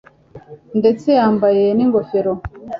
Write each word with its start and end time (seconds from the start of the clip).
ndetse 0.79 1.07
yambaye 1.19 1.63
ningofero 1.77 2.33